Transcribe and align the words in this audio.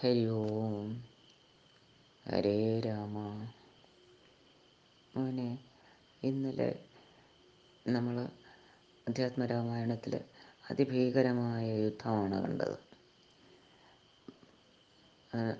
ഹരി 0.00 0.26
ഓം. 0.26 0.88
ഹരേ 2.28 2.80
രാമ. 2.80 3.14
മോനെ 5.16 5.58
ഇന്നലെ 6.22 6.68
നമ്മൾ 7.86 8.16
അധ്യാത്മരാമായണത്തിൽ 9.08 10.20
അതിഭീകരമായ 10.70 11.66
യുദ്ധമാണ് 11.78 12.42
കണ്ടത്. 12.42 12.76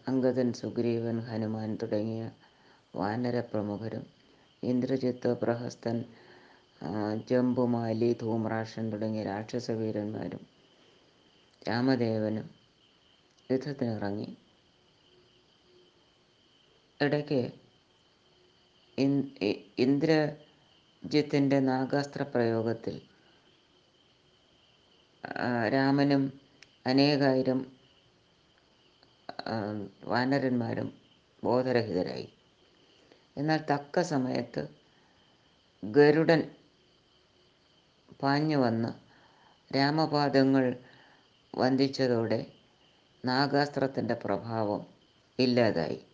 അംഗദൻ 0.08 0.52
സുഗ്രീവൻ 0.52 1.20
ഹനുമാൻ 1.20 1.78
തുടങ്ങിയ 1.82 2.22
വാനര 2.96 3.40
പ്രമുഖരും 3.40 4.06
ഇന്ദ്രജിത്ത് 4.62 5.28
പ്രഹസ്തൻ 5.34 5.98
ജംബുമാലി 7.30 8.16
ധൂമ്രാക്ഷൻ 8.20 8.92
തുടങ്ങിയ 8.92 9.24
രാക്ഷസവീരന്മാരും 9.24 10.42
രാമദേവനും 11.68 12.61
യുദ്ധത്തിനിറങ്ങി 13.50 14.28
ഇടയ്ക്ക് 17.00 17.40
ഇന്ദ്രജിത്തിന്റെ 19.84 21.58
നാഗാസ്ത്ര 21.60 22.22
പ്രയോഗത്തിൽ 22.34 22.96
രാമനും 25.74 26.22
അനേകായിരം 26.86 27.60
വാനരന്മാരും 30.04 30.88
ബോധരഹിതരായി. 31.42 32.28
എന്നാൽ 33.36 33.60
തക്ക 33.70 34.02
സമയത്ത് 34.12 34.62
ഗരുഡൻ 35.82 36.42
പാഞ്ഞു 38.22 38.56
വന്ന് 38.56 38.90
രാമപാദങ്ങൾ 39.70 40.64
വന്ദിച്ചതോടെ 41.54 42.40
നാഗാസ്ത്രത്തിന്റെ 43.24 44.14
പ്രഭാവം 44.14 44.86
ഇല്ലാതായി. 45.38 46.04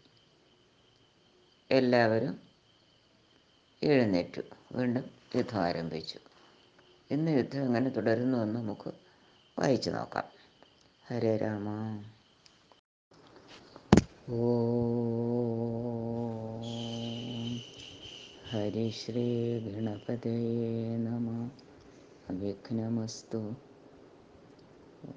എല്ലാവരും 1.70 2.40
എഴുന്നേറ്റു. 3.82 4.40
വീണ്ടും 4.72 5.10
യുദ്ധം 5.36 5.60
ആരംഭിച്ചു. 5.60 6.18
ഇന്ന് 7.10 7.30
യുദ്ധം 7.30 7.62
എങ്ങനെ 7.62 7.88
തുടരുന്നു 7.88 8.38
എന്ന് 8.38 8.56
നമുക്ക് 8.56 8.92
വായിച്ചു 9.58 9.90
നോക്കാം. 9.90 10.24
ഹരേ 11.06 11.36
രാമ. 11.36 11.68
ഓ. 14.28 14.58
ഹരിശ്രീ 18.50 19.58
ഗണപതേ 19.58 20.96
നമ. 20.96 21.50
വിഘ്നമസ്തു 22.30 23.54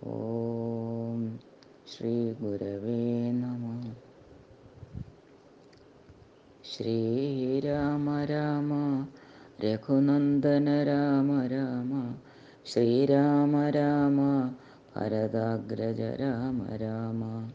ഓം. 0.03 1.50
ശ്രീ 1.91 2.33
ഗുരവേ 2.33 3.31
നമ. 3.31 3.93
ശ്രീരാമ 6.65 8.23
രാമ 8.23 9.01
രഘുനന്ദന 9.63 10.83
രാമ 10.83 11.47
രാമ 11.47 12.13
ശ്രീരാമ 12.65 13.69
രാമ 13.69 14.49
ഭരതാഗ്രജ 14.95 16.21
രാമ 16.21 16.65
രാമ 16.75 17.47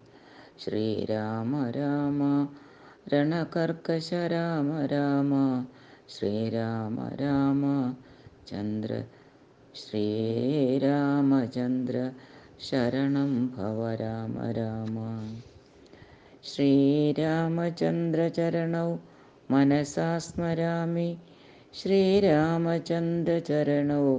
ശ്രീരാമ 0.59 1.71
രാമ 1.71 2.48
രണകർക്കശ 3.12 4.27
രാമ 4.27 4.87
രാമ 4.87 5.65
ശ്രീരാമ 6.09 7.15
രാമ 7.15 7.93
ചന്ദ്ര 8.48 9.03
ശ്രീരാമചന്ദ്ര 9.75 12.11
ശരണം 12.61 13.53
ഭവ 13.57 13.95
രാമ 13.95 14.53
രാമ. 14.53 15.29
ശ്രീരാമചന്ദ്രചരണൗ 16.45 18.97
മനസാ 19.51 20.19
സ്മരാമി. 20.19 21.17
ശ്രീരാമചന്ദ്രചരണൗ 21.75 24.19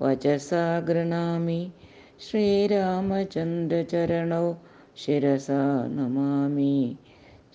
വചസാ 0.00 0.78
ഗൃണാമി. 0.78 1.72
ശ്രീരാമചന്ദ്രചരണൗ 2.20 4.54
ശിരസാ 4.96 5.88
നമാമി. 5.88 6.98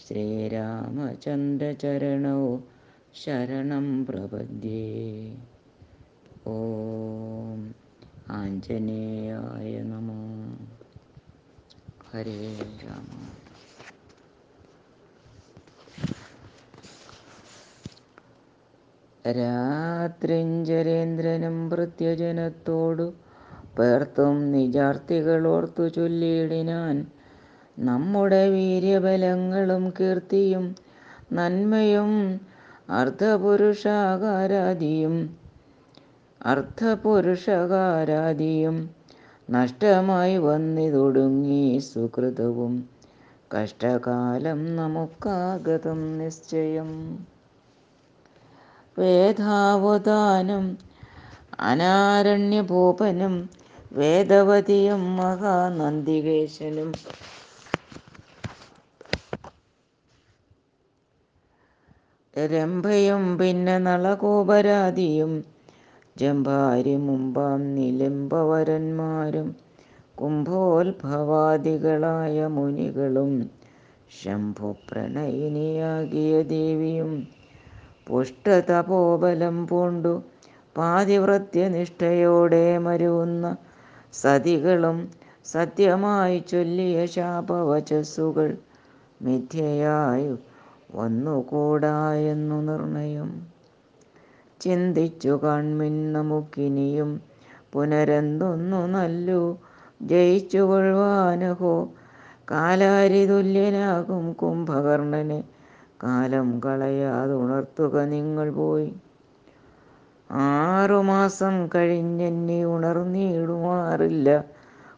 ശ്രീരാമചന്ദ്രചരണൗ 0.07 2.57
ശരണം 3.15 4.05
പ്രപദ്യേ. 4.05 5.37
ഓം. 6.45 7.73
ആഞ്ജനേയായ 8.31 9.83
നമോ. 9.83 10.57
ഹരേ 12.11 12.59
രാമ. 12.59 13.31
രാത്രിഞ്ചരേന്ദ്രനും 19.31 21.69
പ്രത്യജനത്തോടു 21.69 23.13
പേർത്തും 23.79 24.51
നിജാർത്ഥികളോർത്തു 24.51 25.87
ചൊല്ലിയിടിനാൻ 25.87 27.05
നമ്മുടെ 27.79 28.49
വീര്യബലങ്ങളും 28.49 29.89
കീർത്തിയും 29.89 30.75
നന്മയും 31.33 32.41
അർദ്ധപുരുഷാകാരാദിയും 32.89 35.38
അർദ്ധപുരുഷകാരാദിയും 36.45 38.89
നഷ്ടമായി 39.49 40.37
വന്നിതൊടുങ്ങി 40.37 41.79
സുഹൃതവും. 41.79 42.89
കഷ്ടകാലം 43.55 44.75
നമുക്കാഗതം 44.75 46.17
നിശ്ചയം. 46.17 47.19
വേദാവതാനം 48.99 50.77
അനാരണ്യഭൂപനും 51.59 53.49
വേദവതിയും 53.91 55.17
മഹാനന്ദികേശനും. 55.17 56.93
രംഭയും 62.45 63.37
പിന്നെ 63.37 63.77
നളകോപരാതിയും 63.77 65.58
ജംഭാരി 66.19 66.95
മുമ്പാം 66.97 67.61
നിലംബവരന്മാരും 67.75 69.49
കുംഭോത്ഭവാദികളായ 70.17 70.87
മുനികളും 72.47 73.31
ശംഭുപ്രണയിനിയാകിയ 74.11 75.11
ദേവിയും 76.47 77.11
പുഷ്ടതപോബലം 78.07 79.67
പൂണ്ടു 79.67 80.13
പാതിവൃത്യനിഷ്ഠയോടെ 80.75 82.65
മരുവുന്ന 82.79 83.45
സതികളും 84.13 84.97
സത്യമായി 85.45 86.39
ചൊല്ലിയ 86.51 87.05
ശാപവചസ്സുകൾ 87.07 88.49
മിഥ്യയായി 89.21 90.27
വന്നുകൂടാ 90.95 91.95
എന്നു 92.33 92.59
നിർണയം. 92.61 93.29
ചിന്തിച്ചു 94.61 95.39
കാൺമിൻ 95.43 96.13
നമുക്കിനിയും 96.13 97.21
പുനരെന്തൊന്നു 97.73 98.87
നല്ലു? 98.87 99.57
ജയിച്ചു 100.01 100.57
കൊള്ളുവാനഹോ? 100.57 101.89
കാലാരിതുല്യനാകും 102.51 104.33
കുംഭകർണന്. 104.33 105.43
കാലം 106.03 106.61
കളയാതെ 106.65 107.33
ഉണർത്തുക 107.33 107.99
നിങ്ങൾ 107.99 108.51
പോയി. 108.51 108.93
ആറുമാസം 110.31 111.69
കഴിഞ്ഞെന്നി 111.75 112.63
ഉണർന്നിടുമാറില്ല. 112.63 114.43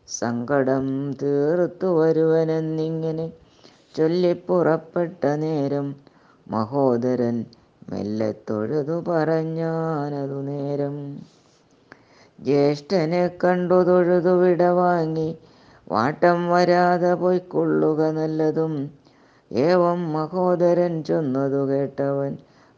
സങ്കടം 0.07 0.86
തീർത്തു 1.24 1.88
വരുവനെന്നിങ്ങനെ 2.00 3.27
ചൊല്ലിപ്പുറപ്പെട്ട 3.98 5.25
നേരം 5.25 5.95
മഹോദരൻ 6.48 7.38
മെല്ലെ 7.91 8.36
തൊഴുതു 8.50 9.03
പറഞ്ഞാനതു 9.07 10.41
നേരം. 10.41 11.19
ജ്യേഷ്ഠനെ 12.39 13.31
കണ്ടു 13.44 13.83
തൊഴുതു 13.83 14.30
വിടവാങ്ങി 14.30 15.38
വാട്ടം 15.91 16.50
വരാതെ 16.50 17.13
പൊയ്ക്കൊള്ളുക 17.13 18.09
നല്ലതും. 18.09 18.91
ഏവം 19.51 20.13
മഹോദരൻ 20.13 21.03
ചെന്നതു 21.03 21.69
കേട്ടവൻ 21.69 22.38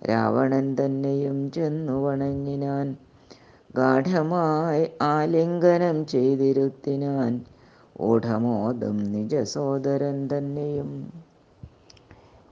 രാവണൻ 0.09 0.77
തന്നെയും 0.81 1.51
ചെന്നു 1.51 2.03
വണങ്ങിനാൻ. 2.03 2.95
ഗാഠമായി 3.75 4.91
ആലിംഗനം 5.01 6.05
ചെയ്തിരുത്തിനാൻ 6.05 7.41
ഊഢമോദം 8.01 8.97
നിജസോദരൻ 8.97 10.29
തന്നെയും. 10.37 10.91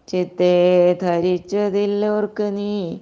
ചിത്തേ 0.10 0.94
ധരിച്ചതില്ലോർക്ക് 0.94 2.58
നീ. 2.58 3.00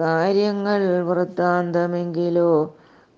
കാര്യങ്ങൾ 0.00 1.02
വൃത്താന്തമെങ്കിലോ 1.02 2.74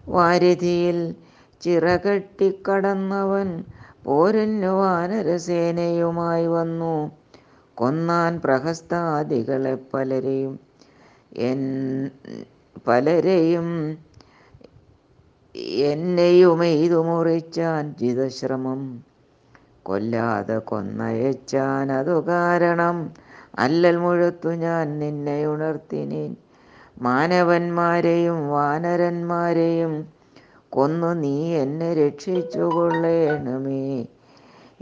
വാരിധിയിൽ 0.09 1.15
ചിറകെട്ടിക്കടന്നവൻ 1.61 3.65
പോരിന്നു 4.05 4.67
വാനരസേനയുമായി 4.67 6.47
വന്നു. 6.47 6.95
കൊന്നാൻ 7.75 8.41
പ്രഹസ്താദികളെ 8.41 9.79
പലരെയും 9.95 10.61
എൻ 11.33 11.61
പലരെയും 12.89 13.69
എന്നെയും 15.55 15.91
എന്നെയുമെയ്തു 15.93 17.05
മുറിച്ചാൻ 17.05 17.95
ജിതശ്രമം. 18.01 18.81
കൊല്ലാതെ 19.83 20.59
കൊന്നയച്ചാൻ 20.59 21.93
അതു 21.93 22.27
കാരണം. 22.29 22.97
അല്ലൽ 23.59 23.97
മുഴുത്തു 23.97 24.49
ഞാൻ 24.49 24.99
നിന്നെ 24.99 25.47
ഉണർത്തിനേൻ. 25.47 26.37
മാനവന്മാരെയും 27.03 28.49
വാനരന്മാരെയും 28.49 30.20
കൊന്നു 30.71 31.15
നീ 31.15 31.55
എന്നെ 31.55 31.95
രക്ഷിച്ചു 31.95 32.59
കൊള്ളേണമേ 32.59 34.07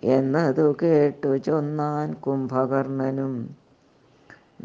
എന്നതു 0.04 0.76
കേട്ടു 0.82 1.36
ചൊന്നാൻ 1.36 2.14
കുംഭകർണനും. 2.14 3.56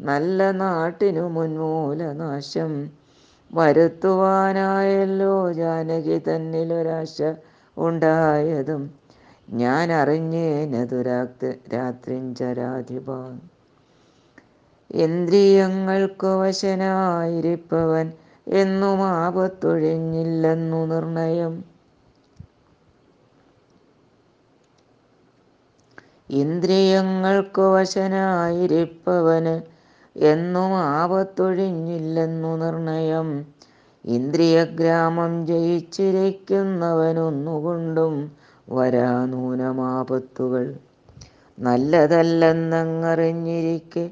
നല്ല 0.00 0.50
നാട്ടിനു 0.59 1.25
മുൻമൂലനാശം 1.28 2.73
വരുത്തുവാനായല്ലോ 3.50 5.35
ജാനകി 5.52 6.19
തന്നിലൊരാശ 6.26 7.16
ഉണ്ടായതും. 7.76 8.83
ഞാൻ 9.54 9.92
അറിഞ്ഞേനതു 9.92 10.99
രാത്രിഞ്ചരാധിപ. 11.75 13.09
ഇന്ദ്രിയങ്ങൾക്കു 15.00 16.30
വശനായിരിപ്പവൻ 16.40 18.07
എന്നും 18.47 19.00
ആപത്തൊഴിഞ്ഞില്ലെന്നു 19.16 20.87
നിർണയം. 20.87 21.52
ഇന്ദ്രിയങ്ങൾക്കു 26.30 27.62
വശനായിരിപ്പവന് 27.62 29.60
എന്നും 30.16 30.92
ആപത്തൊഴിഞ്ഞില്ലെന്നു 30.92 32.56
നിർണയം. 32.56 33.46
ഇന്ദ്രിയഗ്രാമം 34.04 35.46
ജയിച്ചിരിക്കുന്നവനൊന്നുകൊണ്ടും 35.46 38.32
വരാനൂനമാപത്തുകൾ. 38.68 40.75
നല്ലതല്ലെന്നങ്ങറിഞ്ഞിരിക്കെ 41.58 44.10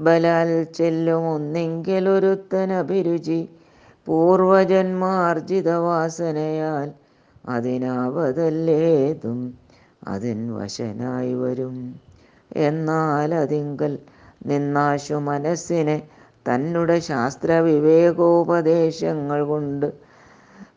ബലാൽ 0.00 0.72
ചെല്ലും 0.72 1.34
ഒന്നെങ്കിലൊരുത്തനഭിരുചി 1.34 3.48
പൂർവജന്മാർജിത 4.06 5.78
വാസനയാൽ 5.78 6.90
അതിനാവതല്ലേതും. 7.48 9.61
അതിൻ 10.08 10.54
വശനായി 10.54 11.34
വരും. 11.34 12.00
എന്നാൽ 12.56 13.34
അതിങ്കൽ 13.34 13.98
നിന്നാശു 14.46 15.14
മനസ്സിനെ 15.14 16.02
തന്നുടെ 16.48 17.00
ശാസ്ത്ര 17.00 17.52
വിവേകോപദേശങ്ങൾ 17.52 19.44
കൊണ്ട് 19.44 19.92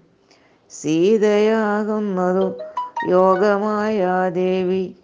സീതയാകുന്നതു 0.70 2.54
യോഗമായ 3.10 4.30
ദേവി. 4.34 4.96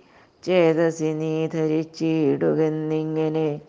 ചേതസി 0.44 1.04
നീ 1.04 1.48
ധരിച്ചിടുകെന്നിങ്ങനെ 1.48 3.62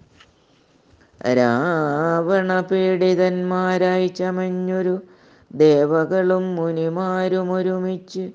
രാവണ 1.39 2.61
പീഡിതന്മാരായി 2.61 4.09
ചമഞ്ഞൊരു 4.09 5.01
ദേവകളും 5.55 6.57
മുനിമാരും 6.57 7.53
ഒരുമിച്ച് 7.53 8.31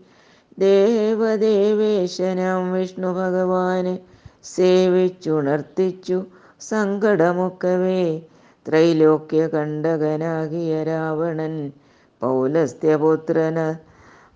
ദേവദേവേശനം 0.59 2.73
വിഷ്ണു 2.73 3.13
ഭഗവാനെ 3.13 3.99
സേവിച്ചുണർത്തിച്ചു 4.43 6.25
സങ്കടമൊക്കവേ. 6.61 8.21
ത്രൈലോക്യ 8.67 9.47
കണ്ടകനാകിയ 9.47 10.83
രാവണൻ 10.83 11.71
പൗലസ്ത്യപുത്രന 12.21 13.75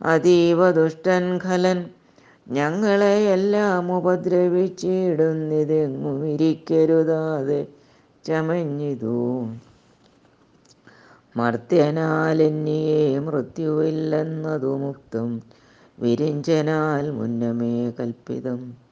അതീവ 0.01 0.71
ദുഷ്ടൻ 0.71 1.39
ഖലൻ 1.45 1.89
ഞങ്ങളെയെല്ലാം 2.47 3.97
ഉപദ്രവിച്ചിടുന്നിതെങ്ങും 3.97 6.27
ഇരിക്കരുതാതെ 6.27 7.67
ചമഞ്ഞിതു. 8.25 9.47
മർത്യനാലെന്നിയെ 11.35 13.19
മൃത്യുവില്ലെന്നതു 13.19 14.77
മുക്തം 14.77 15.41
വിരിഞ്ചനാൽ 15.99 17.11
മുന്നമേ 17.11 17.93
കൽപ്പിതം. 17.99 18.84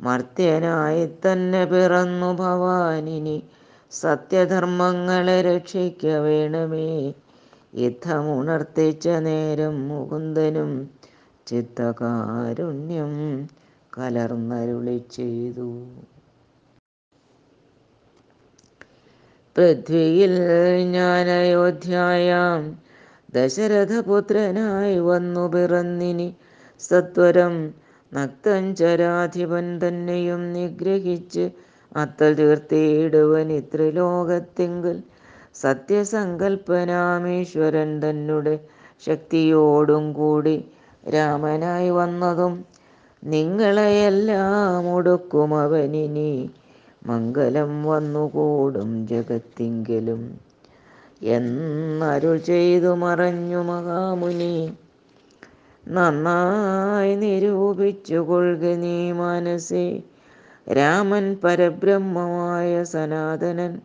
മർത്യനായി 0.00 1.04
തന്നെ 1.24 1.62
പിറന്നു 1.64 2.30
ഭവാനിനി 2.34 3.38
സത്യധർമ്മങ്ങളെ 3.92 5.38
രക്ഷിക്ക 5.42 6.04
വേണമേ. 6.26 6.90
യുദ്ധമുണർത്തിച്ച 7.76 9.08
നേരം 9.26 9.76
മുകുന്ദനും 9.88 10.70
ചിത്തകാരുണ്യം 11.46 13.12
കലർന്നരുളി 13.92 14.98
ചെയ്തു 15.16 15.68
പൃഥ്വിയിൽ 19.56 20.34
ഞാൻ 20.90 21.28
അയോധ്യായാം 21.38 22.60
ദശരഥപുത്രനായി 23.34 24.98
വന്നു 25.08 25.44
പിറന്നിനി 25.48 26.28
സത്വരം 26.80 27.54
നക്തഞ്ചരാധിപൻ 28.12 29.80
തന്നെയും 29.80 30.52
നിഗ്രഹിച്ച് 30.52 31.50
അത്തൽ 31.96 32.34
തീർത്തിയിടുവൻ 32.34 33.52
ഇത്രലോകത്തിങ്കൽ 33.52 35.02
സത്യസങ്കൽപ്പനാമീശ്വരൻ 35.54 38.04
തന്നെ 38.04 38.58
ശക്തിയോടും 39.06 40.12
കൂടി 40.12 40.64
രാമനായി 41.08 41.90
വന്നതും 41.90 42.64
നിങ്ങളെയെല്ലാം 43.22 44.94
ഒടുക്കും 44.94 45.54
അവനിനി. 45.54 46.50
മംഗലം 47.06 47.84
വന്നുകൂടും 47.84 49.06
ജഗത്തിങ്കലും. 49.06 50.38
എന്നരുൾ 51.22 52.38
ചെയ്തു 52.38 52.94
മറഞ്ഞു 52.94 53.62
മഹാമുനി. 53.62 54.76
നന്നായി 55.90 57.14
നിരൂപിച്ചു 57.14 58.14
കൊള്ളുക 58.14 58.60
നീ 58.60 59.12
മനസ്സേ. 59.12 60.02
രാമൻ 60.72 61.36
പരബ്രഹ്മമായ 61.44 62.84
സനാതനൻ 62.84 63.80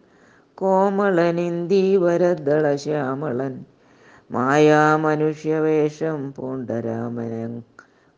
കോമളനിന്ദീവരദള 0.55 2.75
ശ്യാമളൻ. 2.75 3.65
മായാ 4.31 4.95
മനുഷ്യവേഷം 4.95 6.33
പൂണ്ട 6.33 6.69
രാമനൻ 6.69 7.63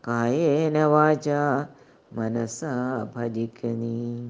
കായേന 0.07 0.83
വാച 0.83 1.29
മനസ്സാ 2.13 3.07
ഭജിക്ക 3.15 3.65
നീ. 3.65 4.29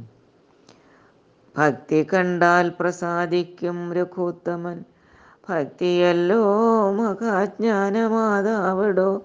ഭക്തി 1.58 2.08
കണ്ടാൽ 2.14 2.72
പ്രസാദിക്കും 2.80 3.94
രഘുത്തമൻ 3.94 4.84
ഭക്തിയല്ലോ 5.50 6.46
മഹാജ്ഞാനമാതാവടോ. 6.92 9.22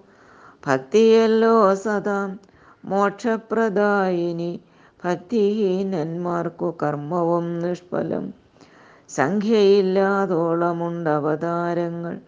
ഭക്തിയല്ലോ 0.66 1.74
സദാ 1.74 2.36
മോക്ഷപ്രദായിനി. 2.84 4.60
ഭക്തിഹീനന്മാർക്കു 5.04 6.76
കർമ്മവും 6.82 7.58
നിഷ്ഫലം. 7.58 8.34
സംഖ്യയില്ലാതോളമുണ്ട് 9.08 11.10
അവതാരങ്ങൾ 11.10 12.20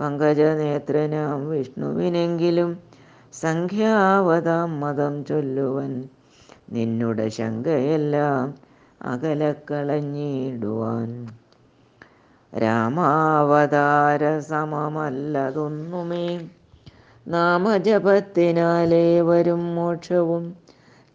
പങ്കജനേത്രനാം 0.00 1.50
വിഷ്ണുവിനെങ്കിലും 1.50 2.78
സംഖ്യാവതാം 3.32 4.80
മതം 4.80 5.24
ചൊല്ലുവൻ. 5.24 6.08
നിന്നുടെ 6.70 7.28
ശങ്കയെല്ലാം 7.28 8.54
അകലക്കളഞ്ഞിടുവാൻ. 9.02 11.36
രാമാവതാര 12.58 14.38
സമമല്ലതൊന്നുമേ 14.38 16.48
നാമജപത്തിനാലേ 17.28 19.20
വരും 19.20 19.74
മോക്ഷവും. 19.74 20.56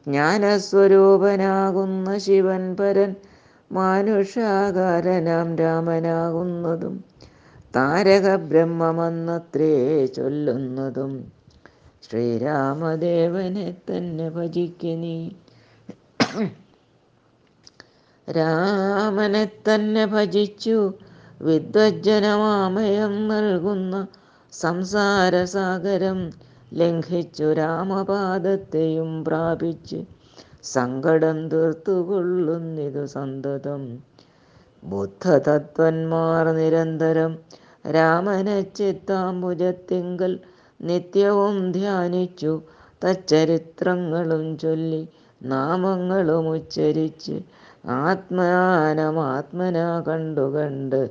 ജ്ഞാനസ്വരൂപനാകുന്ന 0.07 2.17
ശിവൻ 2.17 2.75
പരൻ 2.75 3.15
മാനുഷാകാരനാം 3.71 5.57
രാമനാകുന്നതും. 5.57 7.03
താരക 7.75 8.35
ബ്രഹ്മമെന്നത്രേ 8.35 10.05
ചൊല്ലുന്നതും. 10.05 11.31
ശ്രീരാമദേവനെ 12.09 13.71
തന്നെ 13.71 14.29
ഭജിക്ക 14.29 14.85
നീ. 14.85 15.29
രാമനെ 18.31 19.45
തന്നെ 19.45 20.05
ഭജിച്ചു. 20.05 20.93
വിദ്വജ്ജനമാമയം 21.41 23.27
നൽകുന്ന 23.27 24.07
സംസാരസാഗരം 24.57 26.19
ലംഘിച്ചു 26.73 27.47
രാമപാദത്തെയും 27.53 29.23
പ്രാപിച്ച് 29.23 29.99
സങ്കടം 30.63 31.37
തീർത്തുകൊള്ളുന്നിതു 31.49 33.05
സന്തതം. 33.05 33.83
ബുദ്ധതത്വന്മാർ 34.83 36.47
നിരന്തരം 36.51 37.33
രാമനെ 37.91 38.61
ചിത്താംബുജത്തിങ്കൽ 38.77 40.33
നിത്യവും 40.79 41.71
ധ്യാനിച്ചു. 41.71 42.53
തച്ചരിത്രങ്ങളും 43.03 44.57
ചൊല്ലി 44.57 45.03
നാമങ്ങളും 45.41 46.45
ഉച്ചരിച്ച് 46.49 47.35
ആത്മാനമാത്മന 47.97 49.77
കണ്ടു 50.07 50.45
കണ്ട് 50.55 51.01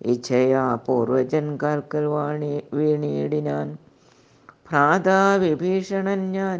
ഇച്ഛയാ 0.00 0.74
പൂർവജൻ 0.86 1.58
കാൽക്കൽ 1.62 2.04
വാണി 2.04 2.62
വീണിടിനാൻ. 2.74 3.68
ഭ്രാതാ 4.70 5.34
വിഭീഷണൻ 5.34 6.32
ഞാൻ 6.32 6.58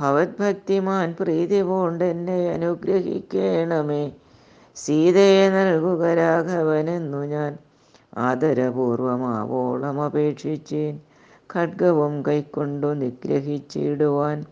ഭവത്ഭക്തിമാൻ 0.00 1.14
പ്രീതി 1.20 1.60
എന്നെ 2.04 2.50
അനുഗ്രഹിക്കണമേ. 2.50 4.12
സീതയെ 4.76 5.48
നൽകുക 5.48 6.04
രാഘവനെന്നു 6.14 7.24
ഞാൻ 7.26 7.52
ആദരപൂർവമാവോളം 8.18 10.02
അപേക്ഷിച്ചേൻ. 10.02 10.94
ഖഡ്ഗവും 11.54 12.22
കൈക്കൊണ്ടു 12.28 12.86
നിഗ്രഹിച്ചിടുവാൻ 12.86 14.44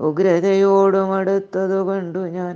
ഉഗ്രതയോടും 0.00 1.12
അടുത്തതു 1.12 1.78
കണ്ടു 1.88 2.18
ഞാൻ 2.18 2.54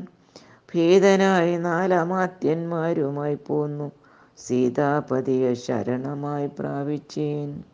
ഭീതനായി 0.74 1.56
നാലമാത്യന്മാരുമായി 1.56 3.38
പോന്നു. 3.46 3.90
സീതാപതിയെ 4.38 5.54
ശരണമായി 5.54 6.46
പ്രാപിച്ചേൻ. 6.46 7.64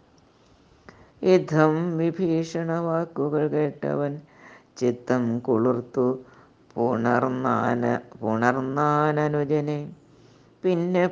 യുദ്ധം 1.23 1.99
വിഭീഷണ 1.99 2.79
വാക്കുകൾ 2.79 3.49
കേട്ടവൻ 3.49 4.21
ചിത്തം 4.77 5.39
കുളിർത്തു 5.39 6.19
പുണർന്നാന 6.75 7.99
പുണർന്നാനനുജനെ. 8.21 9.95
പിന്നെ 10.63 11.11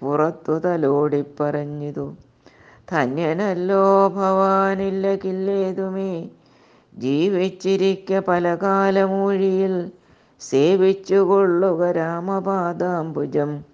പുറത്തു 0.00 0.58
തലോടി 0.58 1.24
പറഞ്ഞിതു 1.40 2.14
ധന്യനല്ലോ 2.90 4.08
ഭവാനില്ലകില്ലേതുമേ 4.08 6.30
ജീവിച്ചിരിക്ക 6.94 8.18
പലകാലമൂഴിയിൽ 8.18 9.90
സേവിച്ചുകൊള്ളുക 10.40 11.90
രാമപാദാംബുജം. 11.90 13.64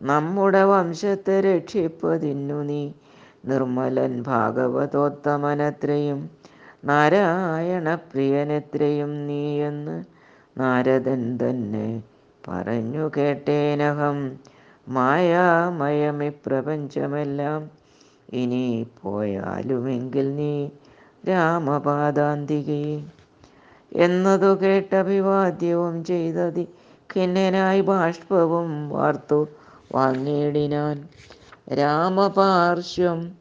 നമ്മുടെ 0.00 0.62
വംശത്തെ 0.62 1.40
രക്ഷിപ്പതിന്നു 1.40 2.62
നീ 2.62 2.92
നിർമ്മലൻ 3.44 4.22
ഭാഗവതോത്തമനത്രയും 4.22 6.30
നാരായണ 6.84 7.94
പ്രിയനെത്രയും 7.94 9.26
നീയെന്ന് 9.26 10.04
നാരദൻ 10.60 11.38
തന്നെ 11.42 12.02
പറഞ്ഞു 12.48 13.10
കേട്ടേനഹം. 13.16 14.38
മായാമയമി 14.88 16.32
പ്രപഞ്ചമെല്ലാം 16.46 17.70
ഇനി 18.32 18.86
പോയാലുമെങ്കിൽ 19.02 20.36
നീ 20.36 20.68
രാമപാദാന്തികേ. 21.28 23.02
എന്നതു 23.92 24.46
കേട്ട് 24.46 24.90
കേട്ടഭിവാദ്യവും 24.90 26.04
ചെയ്തതി. 26.04 26.68
ഖിന്നനായി 27.16 27.80
ബാഷ്പവും 27.80 28.88
വാർത്തു 28.88 29.48
വാങ്ങിയിടിനാൻ. 29.94 31.08
രാമപാർശ്വം 31.74 33.32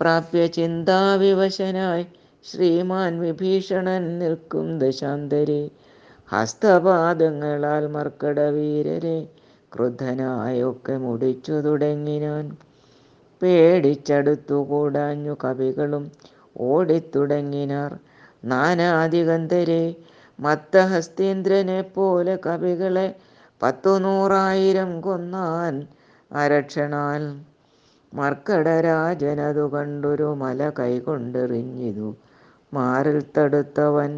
പ്രാപ്യ 0.00 0.46
ചിന്താവിവശനായി 0.46 2.06
ശ്രീമാൻ 2.44 3.20
വിഭീഷണൻ 3.20 4.18
നിൽക്കും 4.18 4.78
ദശാന്തരെ. 4.78 5.70
ഹസ്തപാദങ്ങളാൽ 6.32 7.86
മർക്കടവീരരെ 7.86 9.28
ക്രുദ്ധനായൊക്കെ 9.76 10.96
മുടിച്ചു 10.96 11.52
തുടങ്ങിനാൻ. 11.52 12.56
പേടിച്ചടുത്തുകൂടാഞ്ഞു 13.42 15.36
കവികളും 15.44 16.10
ഓടിത്തുടങ്ങിനാർ. 16.60 17.98
നാനാദിഗന്ധരെ 18.44 19.84
മത്തഹസ്തീന്ദ്രനെ 20.38 21.80
പോലെ 21.94 22.38
കവികളെ 22.46 23.08
പത്തു 23.62 23.98
നൂറായിരം 23.98 25.00
കൊന്നാൻ 25.00 25.74
അരക്ഷണാൽ 26.30 27.22
മർക്കടരാജനതു 28.12 29.64
കണ്ടൊരു 29.74 30.28
മല 30.34 30.70
കൈകൊണ്ടെറിഞ്ഞിതു. 30.78 32.08
മാറിൽ 32.72 33.18
തടുത്തവൻ 33.38 34.12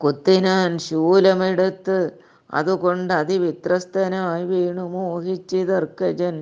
കുത്തിനാൻ 0.00 0.78
ശൂലമെടുത്ത് 0.78 1.98
അതുകൊണ്ട് 2.50 3.12
അതിവിത്രസ്തനായി 3.14 4.44
വീണു 4.44 4.82
മോഹിച്ചിതർക്കജൻ. 4.82 6.36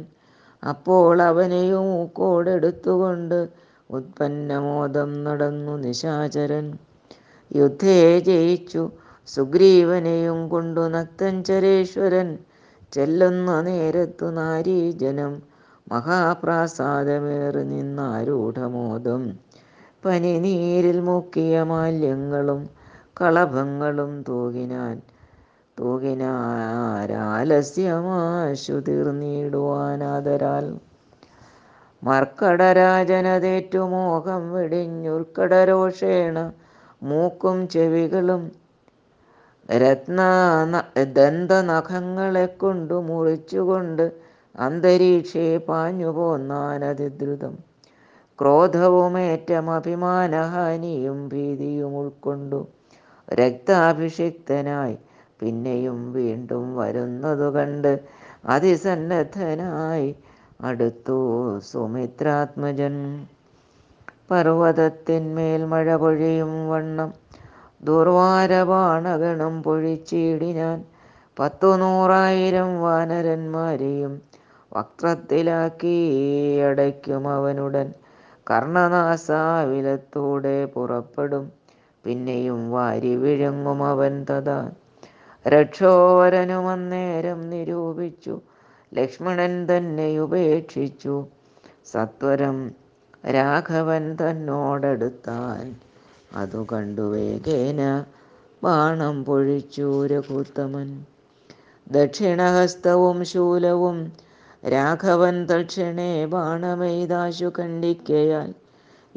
അപ്പോൾ 0.63 1.23
അവനെയും 1.23 1.85
ഊക്കോടെടുത്തുകൊണ്ട് 2.01 3.39
ഉത്പന്നമോദം 3.91 5.25
നടന്നു 5.25 5.77
നിശാചരൻ. 5.77 6.67
യുദ്ധേ 7.51 8.21
ജയിച്ചു. 8.21 8.83
സുഗ്രീവനെയും 9.29 10.49
കൊണ്ടു 10.49 10.81
നക്തഞ്ചരേശ്വരൻ 10.89 12.29
ചെല്ലുന്ന 12.93 13.61
നേരത്തു 13.61 14.25
നാരീജനം. 14.31 15.43
മഹാപ്രാസാദമേറി 15.93 17.63
നിന്നാരൂഢമോദം. 17.65 19.23
പനിനീരിൽ 20.05 21.01
മുക്കിയ 21.01 21.63
മാല്യങ്ങളും 21.63 22.61
കളഭങ്ങളും 23.21 24.23
തൂകിനാൻ 24.23 24.97
തൂകിനാരാലസ്യമാശു 25.79 26.33
തീർന്നിടുവാനാദരാൽ 28.89 30.67
മർക്കടരാജനതേറ്റു 32.03 33.83
മോഹം 33.93 34.43
വെടിഞ്ഞുർക്കടരോഷേണ 34.53 36.39
മൂക്കും 37.03 37.59
ചെവികളും 37.73 38.43
രത്ന 39.75 40.21
ദന്തനഖങ്ങളെ 41.13 42.47
കൊണ്ടു 42.55 42.97
മുറിച്ചുകൊണ്ട് 43.09 44.05
അന്തരീക്ഷേ 44.59 45.47
പാഞ്ഞു 45.69 46.11
പോന്നാനതിദ്രുതം 46.11 47.55
ക്രോധവുമേറ്റം 48.39 49.69
അഭിമാനഹാനിയും 49.71 51.19
ഭീതിയും 51.29 51.93
ഉൾക്കൊണ്ടു 51.97 52.61
രക്താഭിഷിക്തനായി 53.29 54.97
പിന്നെയും 55.41 56.01
വീണ്ടും 56.13 56.65
വരുന്നതു 56.77 57.49
കണ്ട് 57.51 57.93
അതിസന്നദ്ധനായി 58.49 60.11
അടുത്തു 60.63 61.17
സുമിത്രാത്മജൻ. 61.59 62.97
പർവതത്തിന്മേൽ 64.31 65.65
മഴ 65.65 65.97
പൊഴിയും 65.97 66.69
വണ്ണം 66.69 67.11
ദുർവാരബാണഗണം 67.85 69.63
പൊഴിച്ചിടിനാൻ 69.63 70.79
പത്തു 71.37 71.77
നൂറായിരം 71.77 72.81
വാനരന്മാരെയും 72.81 74.13
വക്രത്തിലാക്കി 74.73 75.97
അടയ്ക്കും 76.63 77.29
അവനുടൻ. 77.29 77.89
കർണനാസാവിലത്തൂടെ 78.51 79.45
പുറപ്പെടും 80.67 81.45
പിന്നെയും 82.05 82.71
വാരി 82.71 83.17
വിഴുങ്ങും 83.17 83.85
അവൻ 83.87 84.27
തഥാ 84.31 84.57
രക്ഷോവരനുമന്നേരം 85.47 87.41
നിരൂപിച്ചു 87.51 88.35
ലക്ഷ്മണൻ 88.95 89.69
തന്നെ 89.71 90.19
ഉപേക്ഷിച്ചു. 90.19 91.27
സത്വരം 91.87 92.73
രാഘവൻ 93.27 94.17
തന്നോടടുത്താൻ. 94.17 95.77
അതു 96.37 96.67
കണ്ടു 96.73 97.03
വേഗേന 97.03 98.05
ബാണം 98.65 99.25
പൊഴിച്ചു 99.25 100.07
രഘുത്തമൻ. 100.07 101.05
ദക്ഷിണഹസ്തവും 101.91 103.25
ശൂലവും 103.25 104.13
രാഘവൻ 104.69 105.47
തക്ഷണേ 105.47 106.27
ബാണമെയ്താശു 106.27 107.53
കണ്ടിക്കയാൽ 107.59 108.55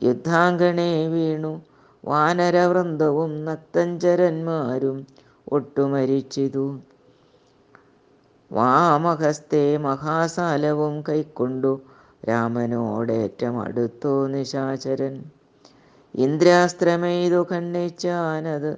യുദ്ധാങ്കണേ 0.04 1.08
വീണു. 1.08 1.62
വാനരവൃന്ദവും 2.06 3.46
നക്തഞ്ചരന്മാരും 3.46 5.08
ഒട്ടുമരിച്ചിതു. 5.52 6.66
വാമഹസ്തേ 8.52 9.78
മഹാസാലവും 9.78 11.04
കൈക്കൊണ്ടു 11.10 11.82
രാമനോടേറ്റം 12.30 13.62
അടുത്തു 13.62 14.28
നിശാചരൻ. 14.28 15.24
ഇന്ദ്രാസ്ത്രമെയ്തു 16.16 17.48
ഖണ്ഡിച്ചാനത് 17.52 18.78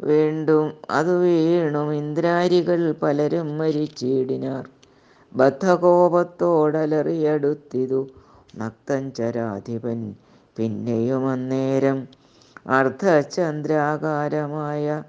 വീണ്ടും 0.00 0.72
അത് 0.90 1.18
വീണും 1.18 1.94
ഇന്ദ്രാരികൾ 1.94 2.96
പലരും 3.02 3.58
മരിച്ചിടിനാർ. 3.58 4.68
ബദ്ധകോപത്തോടലറിയടുത്തിതു 5.32 8.08
നക്തഞ്ചരാധിപൻ. 8.56 10.14
പിന്നെയും 10.56 11.30
അന്നേരം 11.30 12.08
അർദ്ധചന്ദ്രാകാരമായ 12.66 15.02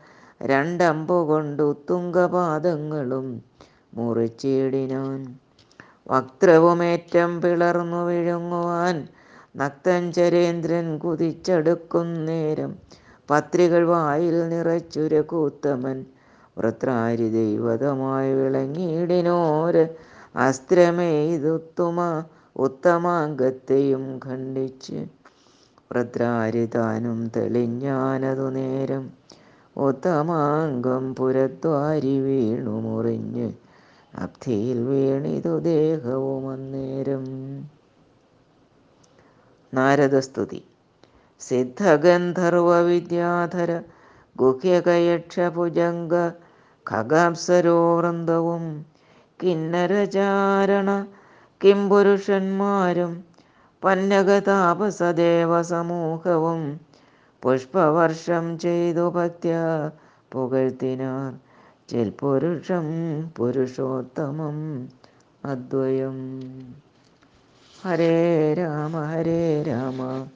രണ്ടമ്പുകൊണ്ടു 0.43 1.75
തുങ്കപാദങ്ങളും 1.89 3.54
മുറിച്ചിടിനാൻ. 3.95 5.35
വക്രവുമേറ്റം 6.07 7.41
പിളർന്നു 7.41 8.05
വിഴുങ്ങുവാൻ 8.05 9.07
നക്തഞ്ചരേന്ദ്രൻ 9.57 10.97
കുതിച്ചടുക്കും 10.97 12.25
നേരം. 12.25 12.75
പത്രികൾ 13.29 13.87
വായിൽ 13.87 14.49
നിറച്ചുര 14.49 15.21
കൂത്തമൻ. 15.21 16.05
വൃത്രാരി 16.57 17.29
ദൈവതമായി 17.29 18.33
വിളങ്ങിയിടിനോര്. 18.33 19.87
അസ്ത്രമെയ്തുത്തുമ 20.35 22.23
ഉത്തമാംഗത്തെയും 22.55 24.19
ഖണ്ഡിച്ച്. 24.25 25.05
വൃത്രാരിതാനും 25.91 27.31
തെളിഞ്ഞാനതു 27.37 28.49
നേരം. 28.49 29.09
ഉത്തമാംഗം 29.77 31.15
പുരദ്വാരി 31.15 32.19
വീണു 32.19 32.69
മുറിഞ്ഞ്. 32.69 33.64
അബ്ധിയിൽ 34.23 34.77
വീണിതു 34.89 35.53
ദേഹവും 35.59 36.43
അന്നേരം 36.49 37.25
നാരദസ്തുതി. 39.73 40.61
സിദ്ധഗന്ധർവ 41.41 42.69
വിദ്യാധര 42.89 43.71
ഗുഹ്യകയക്ഷഭുജംഗ 44.35 46.13
ഖഗാപ്സരോ 46.87 47.77
വൃന്ദവും 47.97 48.65
കിന്നരചാരണ 49.41 50.89
കിംപുരുഷന്മാരും 51.61 53.13
പന്നഗതാപസദേവ 53.83 55.61
സമൂഹവും 55.61 56.61
പുഷ്പവർഷം 57.43 58.45
ചെയ്തു 58.57 59.05
ഭക്ത്യ 59.09 59.55
പുകഴ്ത്തിനാർ. 60.33 61.31
ചിൽപുരുഷം 61.89 62.85
പുരുഷോത്തമം 63.37 64.87
അദ്വയം. 65.43 66.17
ഹരേ 67.83 68.53
രാമ 68.53 68.97
ഹരേ 69.05 69.63
രാമ 69.63 70.27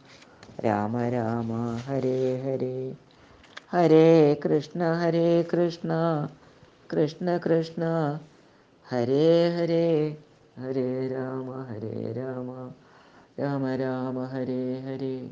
രാമ 0.66 1.10
രാമ 1.10 1.78
ഹരേ 1.88 2.42
ഹരേ. 2.42 2.94
ഹരേ 3.70 4.36
കൃഷ്ണ 4.36 4.94
ഹരേ 4.94 5.44
കൃഷ്ണ 5.44 5.92
കൃഷ്ണ 6.94 7.38
കൃഷ്ണ 7.38 7.84
ഹരേ 8.86 9.56
ഹരേ. 9.58 10.18
ഹരേ 10.62 11.08
രാമ 11.08 11.64
ഹരേ 11.64 12.12
രാമ 12.12 12.72
രാമ 13.40 13.76
രാമ 13.76 14.24
ഹരേ 14.24 14.80
ഹരേ. 14.80 15.30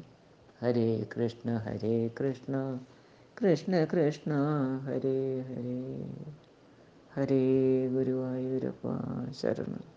ഹരേ 0.61 1.03
കൃഷ്ണ 1.03 1.57
ഹരേ 1.57 2.07
കൃഷ്ണ. 2.07 2.79
കൃഷ്ണ 3.41 3.75
കൃഷ്ണ 3.83 4.33
ഹരേ 4.85 5.41
ഹരേ. 5.41 5.75
ഹരേ 7.13 7.87
ഗുരുവായൂരപ്പ 7.87 8.87
ശരണം. 9.31 9.96